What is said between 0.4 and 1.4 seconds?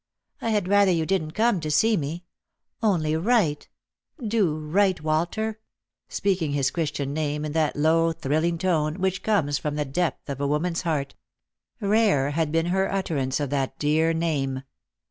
I had rather you didn't